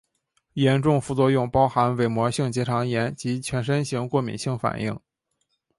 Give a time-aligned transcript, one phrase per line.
[0.53, 4.99] 严重副作用包含伪膜性结肠炎及全身型过敏性反应。